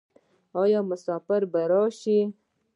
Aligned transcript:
آیا 0.61 0.79
مسافر 0.89 1.41
به 1.51 1.61
راشي؟ 1.71 2.19